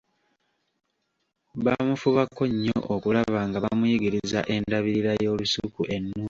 [1.65, 6.19] Bamufubako nnyo okulaba nga bamuyigiriza endabirira y'olusuku ennungi.